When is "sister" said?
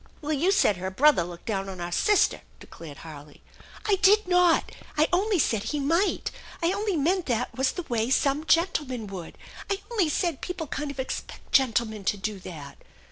1.91-2.41